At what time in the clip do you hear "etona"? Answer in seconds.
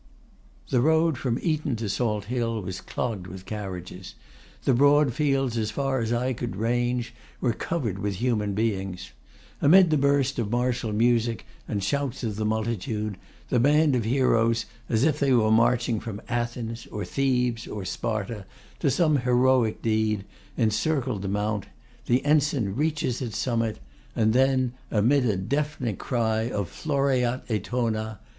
27.51-28.17